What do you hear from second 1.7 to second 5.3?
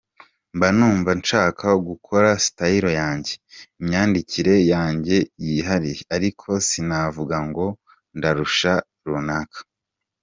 gukora style yanjye, imyandikire yanjye